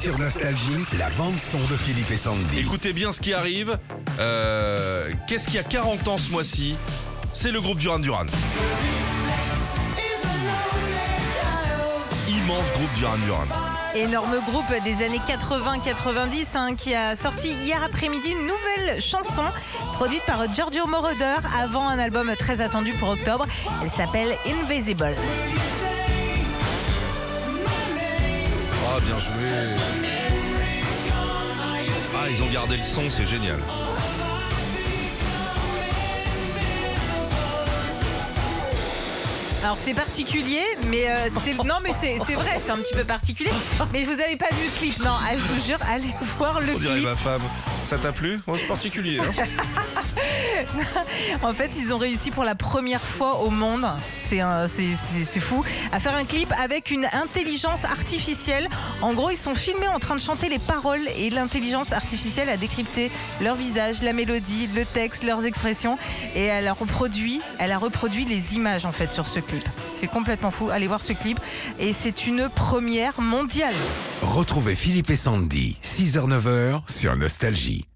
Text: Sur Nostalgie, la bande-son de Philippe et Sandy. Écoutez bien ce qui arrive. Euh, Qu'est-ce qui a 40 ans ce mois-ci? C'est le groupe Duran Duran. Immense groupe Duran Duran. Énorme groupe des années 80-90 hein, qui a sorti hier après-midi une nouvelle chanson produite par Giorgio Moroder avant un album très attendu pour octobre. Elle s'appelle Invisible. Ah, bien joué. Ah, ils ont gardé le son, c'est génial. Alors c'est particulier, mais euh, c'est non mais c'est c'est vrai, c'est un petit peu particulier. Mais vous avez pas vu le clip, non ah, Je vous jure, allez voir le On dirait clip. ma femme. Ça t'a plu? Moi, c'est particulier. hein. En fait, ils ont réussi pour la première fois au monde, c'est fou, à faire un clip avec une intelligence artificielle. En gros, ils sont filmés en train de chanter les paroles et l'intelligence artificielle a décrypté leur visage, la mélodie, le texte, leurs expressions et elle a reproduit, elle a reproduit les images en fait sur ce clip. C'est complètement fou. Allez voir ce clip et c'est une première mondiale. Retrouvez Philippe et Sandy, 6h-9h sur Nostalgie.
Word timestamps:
Sur 0.00 0.16
Nostalgie, 0.16 0.84
la 0.96 1.10
bande-son 1.10 1.58
de 1.58 1.76
Philippe 1.76 2.12
et 2.12 2.16
Sandy. 2.16 2.60
Écoutez 2.60 2.92
bien 2.92 3.10
ce 3.10 3.20
qui 3.20 3.34
arrive. 3.34 3.76
Euh, 4.20 5.10
Qu'est-ce 5.26 5.48
qui 5.48 5.58
a 5.58 5.64
40 5.64 6.06
ans 6.06 6.16
ce 6.16 6.30
mois-ci? 6.30 6.76
C'est 7.32 7.50
le 7.50 7.60
groupe 7.60 7.78
Duran 7.78 7.98
Duran. 7.98 8.26
Immense 12.28 12.70
groupe 12.74 12.94
Duran 12.96 13.16
Duran. 13.24 13.44
Énorme 13.96 14.36
groupe 14.48 14.72
des 14.84 15.04
années 15.04 15.20
80-90 15.26 16.46
hein, 16.54 16.76
qui 16.76 16.94
a 16.94 17.16
sorti 17.16 17.48
hier 17.48 17.82
après-midi 17.82 18.30
une 18.30 18.46
nouvelle 18.46 19.02
chanson 19.02 19.42
produite 19.94 20.22
par 20.26 20.52
Giorgio 20.54 20.86
Moroder 20.86 21.38
avant 21.60 21.88
un 21.88 21.98
album 21.98 22.30
très 22.38 22.60
attendu 22.60 22.92
pour 23.00 23.08
octobre. 23.08 23.48
Elle 23.82 23.90
s'appelle 23.90 24.36
Invisible. 24.46 25.16
Ah, 28.98 29.04
bien 29.04 29.18
joué. 29.20 29.32
Ah, 32.16 32.26
ils 32.28 32.42
ont 32.42 32.50
gardé 32.52 32.76
le 32.76 32.82
son, 32.82 33.08
c'est 33.10 33.26
génial. 33.26 33.58
Alors 39.62 39.76
c'est 39.76 39.94
particulier, 39.94 40.62
mais 40.86 41.08
euh, 41.08 41.28
c'est 41.44 41.54
non 41.64 41.76
mais 41.82 41.92
c'est 41.92 42.18
c'est 42.26 42.34
vrai, 42.34 42.60
c'est 42.64 42.70
un 42.72 42.78
petit 42.78 42.94
peu 42.94 43.04
particulier. 43.04 43.50
Mais 43.92 44.04
vous 44.04 44.12
avez 44.12 44.36
pas 44.36 44.48
vu 44.52 44.64
le 44.64 44.78
clip, 44.78 44.98
non 45.00 45.10
ah, 45.12 45.32
Je 45.34 45.42
vous 45.54 45.64
jure, 45.66 45.78
allez 45.88 46.14
voir 46.38 46.60
le 46.60 46.74
On 46.74 46.78
dirait 46.78 46.94
clip. 46.94 47.04
ma 47.08 47.16
femme. 47.16 47.42
Ça 47.88 47.96
t'a 47.98 48.12
plu? 48.12 48.38
Moi, 48.46 48.58
c'est 48.60 48.66
particulier. 48.66 49.18
hein. 49.18 49.32
En 51.42 51.52
fait, 51.52 51.70
ils 51.78 51.92
ont 51.92 51.98
réussi 51.98 52.30
pour 52.30 52.44
la 52.44 52.54
première 52.54 53.00
fois 53.00 53.40
au 53.40 53.50
monde, 53.50 53.86
c'est 54.28 55.40
fou, 55.40 55.64
à 55.92 56.00
faire 56.00 56.14
un 56.14 56.24
clip 56.24 56.52
avec 56.60 56.90
une 56.90 57.06
intelligence 57.12 57.84
artificielle. 57.84 58.68
En 59.02 59.14
gros, 59.14 59.30
ils 59.30 59.36
sont 59.36 59.54
filmés 59.54 59.88
en 59.88 59.98
train 59.98 60.16
de 60.16 60.20
chanter 60.20 60.48
les 60.48 60.58
paroles 60.58 61.06
et 61.16 61.30
l'intelligence 61.30 61.92
artificielle 61.92 62.48
a 62.48 62.56
décrypté 62.56 63.10
leur 63.40 63.56
visage, 63.56 64.02
la 64.02 64.12
mélodie, 64.12 64.68
le 64.74 64.84
texte, 64.84 65.24
leurs 65.24 65.44
expressions 65.46 65.98
et 66.34 66.44
elle 66.44 66.68
a 66.68 66.72
reproduit, 66.72 67.40
elle 67.58 67.72
a 67.72 67.78
reproduit 67.78 68.24
les 68.24 68.54
images 68.54 68.84
en 68.84 68.92
fait 68.92 69.12
sur 69.12 69.26
ce 69.26 69.40
clip. 69.40 69.66
C'est 69.98 70.08
complètement 70.08 70.50
fou. 70.50 70.70
Allez 70.70 70.86
voir 70.86 71.02
ce 71.02 71.12
clip 71.12 71.40
et 71.78 71.92
c'est 71.92 72.26
une 72.26 72.48
première 72.48 73.20
mondiale. 73.20 73.74
Retrouvez 74.22 74.74
Philippe 74.74 75.10
et 75.10 75.16
Sandy, 75.16 75.78
6h-9h 75.82 76.82
sur 76.88 77.16
Nostalgie. 77.16 77.87